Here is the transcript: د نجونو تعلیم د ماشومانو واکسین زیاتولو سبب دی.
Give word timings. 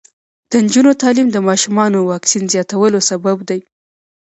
د 0.49 0.51
نجونو 0.65 0.91
تعلیم 1.01 1.27
د 1.31 1.37
ماشومانو 1.47 2.07
واکسین 2.11 2.43
زیاتولو 2.53 2.99
سبب 3.09 3.37
دی. 3.49 3.59